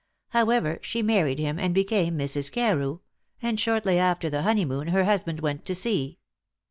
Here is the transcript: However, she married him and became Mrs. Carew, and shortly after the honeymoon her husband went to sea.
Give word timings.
However, 0.29 0.79
she 0.81 1.03
married 1.03 1.37
him 1.37 1.59
and 1.59 1.75
became 1.75 2.17
Mrs. 2.17 2.51
Carew, 2.51 3.01
and 3.39 3.59
shortly 3.59 3.99
after 3.99 4.31
the 4.31 4.41
honeymoon 4.41 4.87
her 4.87 5.03
husband 5.03 5.41
went 5.41 5.63
to 5.65 5.75
sea. 5.75 6.17